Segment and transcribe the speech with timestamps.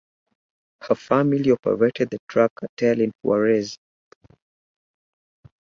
[0.89, 3.77] Her family operated the drug cartel in Juarez.